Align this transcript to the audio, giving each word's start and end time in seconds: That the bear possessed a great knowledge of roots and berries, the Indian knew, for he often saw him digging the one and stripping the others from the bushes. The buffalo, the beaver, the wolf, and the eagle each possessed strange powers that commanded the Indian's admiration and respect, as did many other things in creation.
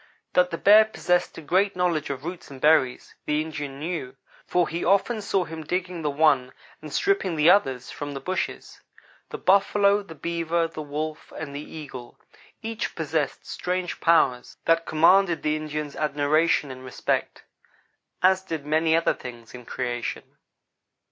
That 0.33 0.49
the 0.49 0.57
bear 0.57 0.85
possessed 0.85 1.37
a 1.37 1.41
great 1.43 1.75
knowledge 1.75 2.09
of 2.09 2.25
roots 2.25 2.49
and 2.49 2.59
berries, 2.59 3.13
the 3.27 3.39
Indian 3.39 3.77
knew, 3.77 4.15
for 4.47 4.67
he 4.67 4.83
often 4.83 5.21
saw 5.21 5.43
him 5.43 5.63
digging 5.63 6.01
the 6.01 6.09
one 6.09 6.53
and 6.81 6.91
stripping 6.91 7.35
the 7.35 7.51
others 7.51 7.91
from 7.91 8.15
the 8.15 8.19
bushes. 8.19 8.81
The 9.29 9.37
buffalo, 9.37 10.01
the 10.01 10.15
beaver, 10.15 10.67
the 10.67 10.81
wolf, 10.81 11.31
and 11.37 11.55
the 11.55 11.61
eagle 11.61 12.17
each 12.63 12.95
possessed 12.95 13.45
strange 13.45 13.99
powers 13.99 14.57
that 14.65 14.87
commanded 14.87 15.43
the 15.43 15.55
Indian's 15.55 15.95
admiration 15.95 16.71
and 16.71 16.83
respect, 16.83 17.43
as 18.23 18.41
did 18.41 18.65
many 18.65 18.95
other 18.95 19.13
things 19.13 19.53
in 19.53 19.65
creation. 19.65 20.23